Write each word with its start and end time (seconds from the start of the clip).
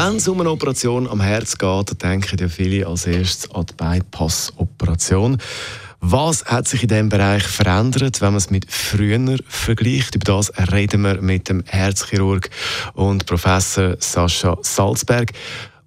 Wenn 0.00 0.14
es 0.14 0.28
um 0.28 0.38
eine 0.38 0.50
Operation 0.52 1.08
am 1.08 1.20
Herz 1.20 1.58
geht, 1.58 2.02
denken 2.04 2.38
ja 2.38 2.46
viele 2.46 2.86
als 2.86 3.04
erstes 3.04 3.50
an 3.50 3.66
die 3.66 3.74
Bypass-Operation. 3.74 5.38
Was 5.98 6.44
hat 6.44 6.68
sich 6.68 6.84
in 6.84 6.88
diesem 6.88 7.08
Bereich 7.08 7.42
verändert, 7.42 8.20
wenn 8.20 8.28
man 8.28 8.36
es 8.36 8.48
mit 8.48 8.70
früher 8.70 9.38
vergleicht? 9.48 10.14
Über 10.14 10.24
das 10.24 10.52
reden 10.72 11.02
wir 11.02 11.20
mit 11.20 11.48
dem 11.48 11.64
Herzchirurg 11.66 12.48
und 12.94 13.26
Professor 13.26 13.96
Sascha 13.98 14.56
Salzberg. 14.62 15.32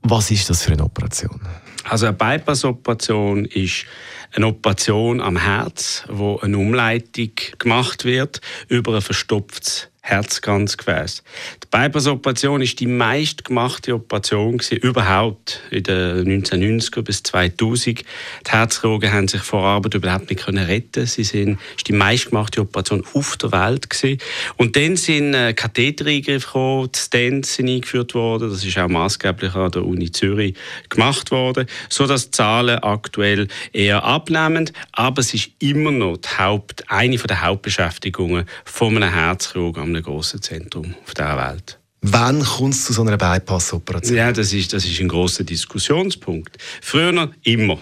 Was 0.01 0.29
ist 0.29 0.49
das 0.49 0.63
für 0.63 0.73
eine 0.73 0.83
Operation? 0.83 1.39
Also 1.85 2.07
eine 2.07 2.17
Bypass-Operation 2.17 3.45
ist 3.45 3.85
eine 4.33 4.47
Operation 4.47 5.21
am 5.21 5.37
Herz, 5.37 6.03
wo 6.09 6.37
eine 6.39 6.57
Umleitung 6.57 7.31
gemacht 7.57 8.03
wird 8.03 8.41
über 8.67 8.93
ein 8.93 9.01
verstopftes 9.01 9.90
Herzkranzgefäß. 10.03 11.23
Die 11.63 11.67
Bypass-Operation 11.69 12.61
ist 12.61 12.79
die 12.79 12.87
meistgemachte 12.87 13.93
Operation 13.93 14.59
überhaupt 14.81 15.61
in 15.69 15.83
den 15.83 16.43
1990er 16.43 17.03
bis 17.03 17.21
2000. 17.21 17.99
Die 17.99 18.05
Herzchirurgen 18.51 19.13
haben 19.13 19.27
sich 19.27 19.41
vor 19.41 19.63
Arbeit 19.63 19.93
überhaupt 19.93 20.29
nicht 20.31 20.43
können 20.43 20.65
retten. 20.65 21.05
Sie 21.05 21.23
sind 21.23 21.59
ist 21.77 21.87
die 21.87 21.93
meistgemachte 21.93 22.61
Operation 22.61 23.05
auf 23.13 23.37
der 23.37 23.51
Welt 23.51 23.91
gewesen. 23.91 24.19
Und 24.57 24.75
dann 24.75 24.97
sind 24.97 25.35
äh, 25.35 25.53
Kathetereingriffe 25.53 26.47
gekommen, 26.47 26.89
die 26.93 26.99
Stents 26.99 27.55
sind 27.55 27.69
eingeführt 27.69 28.15
worden. 28.15 28.49
Das 28.49 28.65
ist 28.65 28.77
auch 28.79 28.89
maßgeblich 28.89 29.53
an 29.53 29.71
der 29.71 29.85
Uni 29.85 30.11
Zürich 30.11 30.55
gemacht 30.89 31.29
worden, 31.29 31.67
so 31.89 32.07
dass 32.07 32.25
die 32.25 32.31
Zahlen 32.31 32.79
aktuell 32.79 33.47
eher 33.71 34.03
abnehmen. 34.03 34.71
Aber 34.93 35.21
es 35.21 35.33
ist 35.35 35.51
immer 35.59 35.91
noch 35.91 36.17
die 36.17 36.27
Haupt, 36.39 36.89
eine 36.89 37.17
der 37.17 37.41
Hauptbeschäftigungen 37.43 38.45
von 38.65 38.97
einem 38.97 39.13
Herzchirurgen 39.13 39.90
einem 39.95 40.03
grossen 40.03 40.41
Zentrum 40.41 40.95
auf 41.05 41.13
dieser 41.13 41.37
Welt. 41.37 41.79
Wann 42.01 42.43
kommt 42.43 42.73
es 42.73 42.85
zu 42.85 42.93
so 42.93 43.03
einer 43.03 43.17
Bypass-Operation? 43.17 44.17
Ja, 44.17 44.31
das 44.31 44.53
ist, 44.53 44.73
das 44.73 44.85
ist 44.85 44.99
ein 44.99 45.07
großer 45.07 45.43
Diskussionspunkt. 45.43 46.57
Früher 46.81 47.29
immer. 47.43 47.77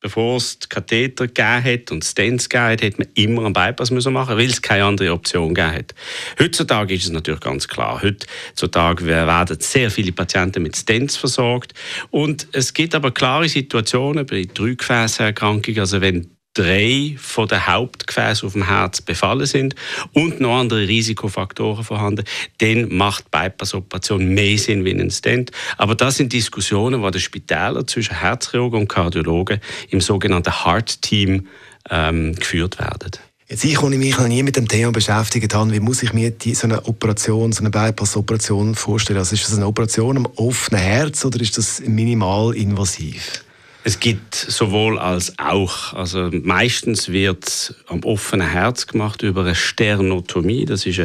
Bevor 0.00 0.38
es 0.38 0.58
Katheter 0.68 1.28
gegeben 1.28 1.62
hat 1.62 1.92
und 1.92 2.04
Stents 2.04 2.48
gegeben 2.48 2.72
hat, 2.72 2.82
hätte 2.82 2.98
man 2.98 3.08
immer 3.14 3.44
einen 3.44 3.52
Bypass 3.52 3.92
müssen 3.92 4.12
machen 4.12 4.36
weil 4.36 4.50
es 4.50 4.60
keine 4.60 4.84
andere 4.84 5.12
Option 5.12 5.54
gegeben 5.54 5.74
hat. 5.76 5.94
Heutzutage 6.40 6.94
ist 6.94 7.04
es 7.04 7.10
natürlich 7.12 7.38
ganz 7.38 7.68
klar. 7.68 8.02
Heutzutage 8.02 9.06
werden 9.06 9.60
sehr 9.60 9.92
viele 9.92 10.10
Patienten 10.10 10.64
mit 10.64 10.76
Stents 10.76 11.14
versorgt. 11.14 11.72
Und 12.10 12.48
es 12.50 12.74
gibt 12.74 12.96
aber 12.96 13.12
klare 13.12 13.48
Situationen 13.48 14.26
bei 14.26 14.44
Drückgefäßerkrankungen, 14.52 15.78
also 15.78 16.00
wenn 16.00 16.36
drei 16.54 17.16
von 17.18 17.48
den 17.48 17.66
Hauptgefäßen 17.66 18.46
auf 18.46 18.52
dem 18.52 18.66
Herz 18.66 19.00
befallen 19.00 19.46
sind 19.46 19.74
und 20.12 20.40
noch 20.40 20.58
andere 20.58 20.86
Risikofaktoren 20.86 21.84
vorhanden, 21.84 22.24
dann 22.58 22.94
macht 22.94 23.30
Bypass-Operation 23.30 24.28
mehr 24.34 24.58
Sinn 24.58 24.84
wie 24.84 24.92
ein 24.92 25.10
Stent. 25.10 25.50
Aber 25.78 25.94
das 25.94 26.16
sind 26.16 26.32
Diskussionen, 26.32 27.02
die 27.02 27.10
die 27.10 27.20
Spitäler 27.20 27.86
zwischen 27.86 28.16
Herzchirurgen 28.16 28.80
und 28.80 28.88
Kardiologen 28.88 29.60
im 29.90 30.00
sogenannten 30.00 30.64
Heart-Team 30.64 31.46
ähm, 31.90 32.34
geführt 32.34 32.78
werden. 32.78 33.12
Jetzt 33.48 33.64
ich, 33.64 33.74
ich 33.74 33.82
mich 33.82 34.16
noch 34.16 34.28
nie 34.28 34.42
mit 34.42 34.56
dem 34.56 34.66
Thema 34.66 34.92
beschäftigt 34.92 35.52
habe, 35.54 35.72
wie 35.72 35.80
muss 35.80 36.02
ich 36.02 36.14
mir 36.14 36.30
die, 36.30 36.54
so 36.54 36.66
eine 36.66 36.86
Operation, 36.86 37.52
so 37.52 37.60
eine 37.60 37.70
Bypass-Operation 37.70 38.74
vorstellen? 38.74 39.18
Also 39.18 39.34
ist 39.34 39.46
das 39.46 39.56
eine 39.56 39.66
Operation 39.66 40.16
am 40.16 40.26
offenen 40.36 40.80
Herz 40.80 41.22
oder 41.24 41.38
ist 41.38 41.58
das 41.58 41.80
minimal 41.80 42.54
invasiv? 42.54 43.44
Es 43.84 43.98
gibt 43.98 44.36
sowohl 44.36 44.96
als 44.96 45.36
auch. 45.40 45.92
Also 45.94 46.30
meistens 46.30 47.08
wird 47.08 47.74
am 47.88 48.04
offenen 48.04 48.48
Herz 48.48 48.86
gemacht 48.86 49.22
über 49.22 49.40
eine 49.40 49.56
Sternotomie. 49.56 50.66
Das 50.66 50.86
ist 50.86 51.00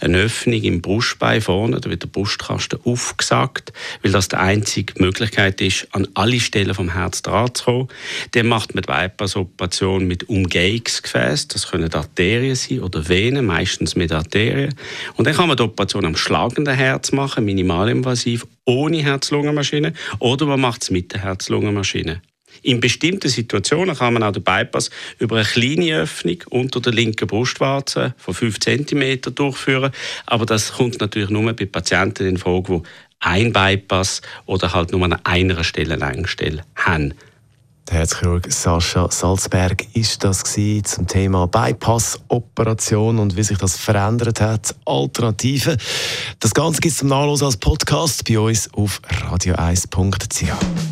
eine, 0.00 0.18
Öffnung 0.18 0.62
im 0.62 0.80
Brustbein 0.80 1.42
vorne. 1.42 1.78
Da 1.78 1.90
wird 1.90 2.04
der 2.04 2.08
Brustkasten 2.08 2.78
aufgesagt, 2.84 3.74
weil 4.02 4.12
das 4.12 4.28
die 4.28 4.36
einzige 4.36 4.94
Möglichkeit 4.98 5.60
ist, 5.60 5.88
an 5.92 6.08
alle 6.14 6.40
Stellen 6.40 6.72
vom 6.72 6.94
Herz 6.94 7.20
dran 7.20 7.54
zu 7.54 7.64
kommen. 7.64 7.88
Dann 8.30 8.46
macht 8.46 8.74
man 8.74 8.82
die 8.82 8.90
Bypass-Operation 8.90 10.06
mit 10.06 10.30
Umgehungsgefäß. 10.30 11.48
Das 11.48 11.70
können 11.70 11.92
Arterien 11.92 12.56
sein 12.56 12.80
oder 12.80 13.10
Venen, 13.10 13.44
meistens 13.44 13.94
mit 13.94 14.10
Arterien. 14.10 14.74
Und 15.16 15.26
dann 15.26 15.34
kann 15.34 15.48
man 15.48 15.58
die 15.58 15.64
Operation 15.64 16.06
am 16.06 16.16
schlagenden 16.16 16.74
Herz 16.74 17.12
machen, 17.12 17.44
minimalinvasiv, 17.44 18.46
ohne 18.64 19.02
Herz-Lungen-Maschine. 19.02 19.92
Oder 20.18 20.46
man 20.46 20.60
macht 20.60 20.82
es 20.82 20.90
mit 20.90 21.12
der 21.12 21.20
Herz-Lungen-Maschine. 21.24 22.21
In 22.62 22.80
bestimmten 22.80 23.28
Situationen 23.28 23.96
kann 23.96 24.14
man 24.14 24.22
auch 24.22 24.32
den 24.32 24.42
Bypass 24.42 24.90
über 25.18 25.36
eine 25.36 25.44
kleine 25.44 26.02
Öffnung 26.02 26.36
unter 26.50 26.80
der 26.80 26.92
linken 26.92 27.26
Brustwarze 27.26 28.14
von 28.18 28.34
5 28.34 28.60
cm 28.60 29.34
durchführen. 29.34 29.92
Aber 30.26 30.46
das 30.46 30.74
kommt 30.74 31.00
natürlich 31.00 31.30
nur 31.30 31.52
bei 31.52 31.66
Patienten 31.66 32.26
in 32.26 32.36
Frage, 32.38 32.80
die 32.80 32.88
ein 33.20 33.52
Bypass 33.52 34.20
oder 34.46 34.72
halt 34.72 34.92
nur 34.92 35.02
an 35.04 35.18
einer 35.24 35.64
Stelle 35.64 35.96
Längsstelle 35.96 36.64
haben. 36.74 37.14
Der 37.88 37.98
Herzchirurg 37.98 38.50
Sascha 38.50 39.10
Salzberg 39.10 39.84
ist 39.94 40.22
das 40.22 40.44
zum 40.44 41.06
Thema 41.08 41.46
Bypass-Operation 41.48 43.18
und 43.18 43.36
wie 43.36 43.42
sich 43.42 43.58
das 43.58 43.76
verändert 43.76 44.40
hat. 44.40 44.74
Alternativen. 44.84 45.76
Das 46.38 46.54
Ganze 46.54 46.80
gibt 46.80 46.92
es 46.92 46.98
zum 46.98 47.08
Nachlesen 47.08 47.46
als 47.46 47.56
Podcast 47.56 48.24
bei 48.24 48.38
uns 48.38 48.72
auf 48.72 49.00
radio1.ch. 49.30 50.91